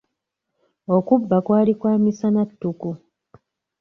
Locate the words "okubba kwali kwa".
0.95-1.93